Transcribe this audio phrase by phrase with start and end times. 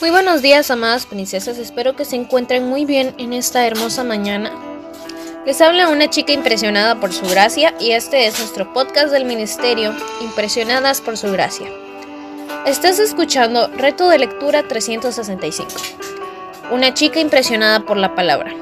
[0.00, 1.56] Muy buenos días, amadas princesas.
[1.56, 4.50] Espero que se encuentren muy bien en esta hermosa mañana.
[5.46, 9.94] Les habla una chica impresionada por su gracia y este es nuestro podcast del ministerio,
[10.20, 11.68] Impresionadas por su gracia.
[12.66, 15.70] Estás escuchando Reto de Lectura 365.
[16.72, 18.52] Una chica impresionada por la palabra.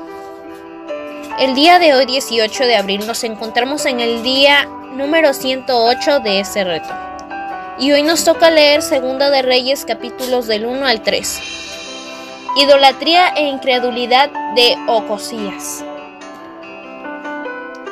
[1.39, 6.41] El día de hoy, 18 de abril, nos encontramos en el día número 108 de
[6.41, 7.12] este reto.
[7.79, 11.41] Y hoy nos toca leer Segunda de Reyes capítulos del 1 al 3.
[12.59, 15.83] Idolatría e incredulidad de Ocosías.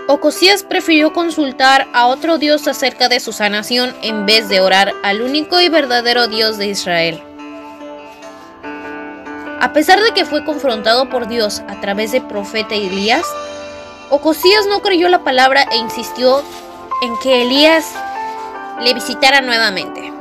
[0.07, 5.23] Ocosías prefirió consultar a otro Dios acerca de su sanación en vez de orar al
[5.23, 7.23] único y verdadero Dios de Israel.
[9.61, 13.25] A pesar de que fue confrontado por Dios a través de profeta Elías,
[14.11, 16.43] Ocosías no creyó la palabra e insistió
[17.03, 17.95] en que Elías
[18.83, 20.13] le visitara nuevamente.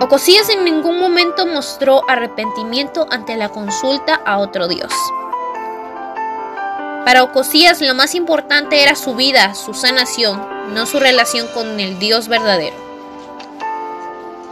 [0.00, 4.92] Ocosías en ningún momento mostró arrepentimiento ante la consulta a otro Dios.
[7.04, 11.98] Para Ocosías lo más importante era su vida, su sanación, no su relación con el
[11.98, 12.76] Dios verdadero.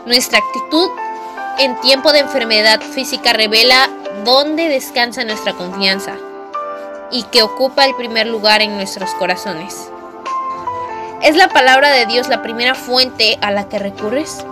[0.05, 0.91] Nuestra actitud
[1.59, 3.89] en tiempo de enfermedad física revela
[4.25, 6.17] dónde descansa nuestra confianza
[7.11, 9.91] y que ocupa el primer lugar en nuestros corazones.
[11.23, 14.45] ¿Es la palabra de Dios la primera fuente a la que recurres?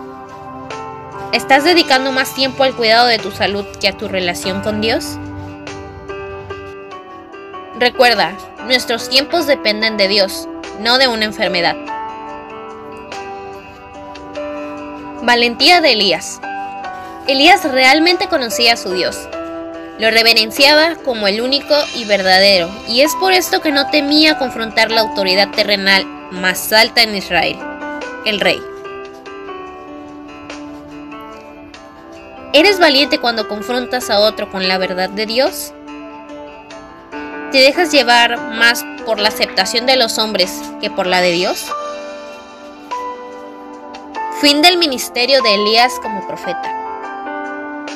[1.33, 5.19] ¿Estás dedicando más tiempo al cuidado de tu salud que a tu relación con Dios?
[7.79, 8.33] Recuerda,
[8.67, 10.49] nuestros tiempos dependen de Dios,
[10.81, 11.77] no de una enfermedad.
[15.23, 16.41] Valentía de Elías.
[17.27, 19.29] Elías realmente conocía a su Dios.
[19.99, 24.91] Lo reverenciaba como el único y verdadero, y es por esto que no temía confrontar
[24.91, 27.57] la autoridad terrenal más alta en Israel,
[28.25, 28.61] el rey.
[32.53, 35.73] ¿Eres valiente cuando confrontas a otro con la verdad de Dios?
[37.53, 41.67] ¿Te dejas llevar más por la aceptación de los hombres que por la de Dios?
[44.41, 46.84] Fin del ministerio de Elías como profeta.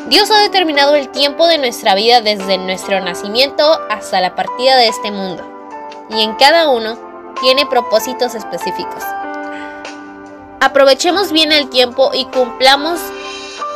[0.09, 4.89] Dios ha determinado el tiempo de nuestra vida desde nuestro nacimiento hasta la partida de
[4.89, 5.45] este mundo,
[6.09, 6.99] y en cada uno
[7.43, 9.03] tiene propósitos específicos.
[10.61, 12.99] Aprovechemos bien el tiempo y cumplamos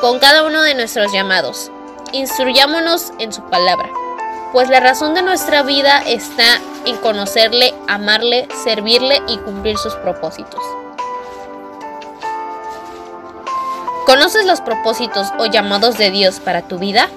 [0.00, 1.70] con cada uno de nuestros llamados.
[2.12, 3.90] Instruyámonos en su palabra,
[4.52, 10.62] pues la razón de nuestra vida está en conocerle, amarle, servirle y cumplir sus propósitos.
[14.06, 17.08] ¿Conoces los propósitos o llamados de Dios para tu vida?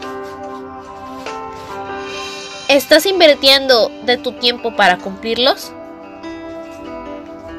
[2.68, 5.72] ¿Estás invirtiendo de tu tiempo para cumplirlos?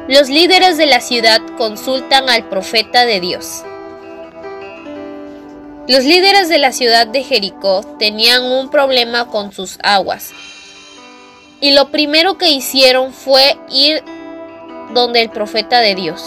[0.09, 3.65] Los líderes de la ciudad consultan al profeta de Dios.
[5.89, 10.31] Los líderes de la ciudad de Jericó tenían un problema con sus aguas.
[11.61, 14.05] Y lo primero que hicieron fue ir
[14.95, 16.23] donde el profeta de Dios.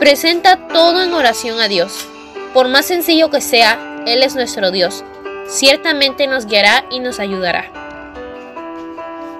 [0.00, 2.08] Presenta todo en oración a Dios.
[2.54, 5.04] Por más sencillo que sea, Él es nuestro Dios.
[5.46, 7.70] Ciertamente nos guiará y nos ayudará.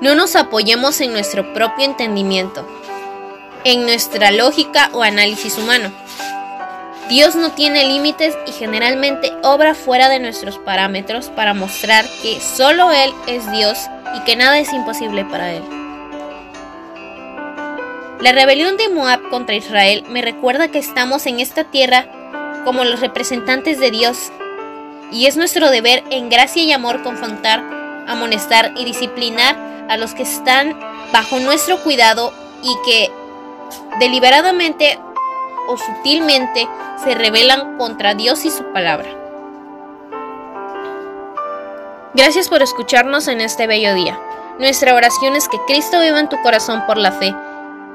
[0.03, 2.69] No nos apoyemos en nuestro propio entendimiento,
[3.65, 5.91] en nuestra lógica o análisis humano.
[7.09, 12.93] Dios no tiene límites y generalmente obra fuera de nuestros parámetros para mostrar que solo
[12.93, 13.79] Él es Dios
[14.15, 15.80] y que nada es imposible para Él.
[18.21, 22.05] La rebelión de Moab contra Israel me recuerda que estamos en esta tierra
[22.67, 24.31] como los representantes de Dios
[25.11, 27.65] y es nuestro deber en gracia y amor confrontar,
[28.07, 29.57] amonestar y disciplinar
[29.89, 30.79] a los que están
[31.15, 33.11] bajo nuestro cuidado y que
[33.99, 34.99] deliberadamente
[35.69, 36.69] o sutilmente
[37.03, 39.09] se rebelan contra Dios y su palabra.
[42.13, 44.21] Gracias por escucharnos en este bello día.
[44.59, 47.35] Nuestra oración es que Cristo viva en tu corazón por la fe